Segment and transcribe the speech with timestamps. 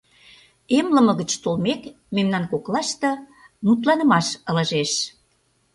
[0.77, 1.81] Эмлыме гыч толмек,
[2.15, 3.11] мемнан коклаште
[3.65, 4.91] мутланымаш ылыжеш.